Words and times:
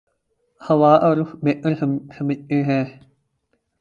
ہوا 0.61 0.93
کا 1.01 1.09
رخ 1.15 1.29
بہتر 1.43 1.71
سمجھتے 2.17 2.57
ہیں۔ 2.63 2.83